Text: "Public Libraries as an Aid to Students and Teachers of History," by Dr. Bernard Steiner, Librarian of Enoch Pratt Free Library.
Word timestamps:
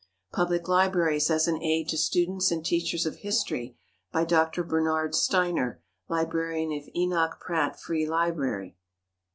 "Public 0.33 0.67
Libraries 0.67 1.29
as 1.29 1.47
an 1.47 1.61
Aid 1.61 1.87
to 1.89 1.97
Students 1.99 2.49
and 2.49 2.65
Teachers 2.65 3.05
of 3.05 3.17
History," 3.17 3.77
by 4.11 4.25
Dr. 4.25 4.63
Bernard 4.63 5.13
Steiner, 5.13 5.83
Librarian 6.09 6.73
of 6.75 6.89
Enoch 6.95 7.37
Pratt 7.39 7.79
Free 7.79 8.09
Library. 8.09 8.75